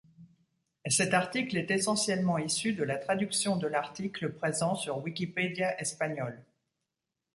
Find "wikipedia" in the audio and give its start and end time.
4.97-5.79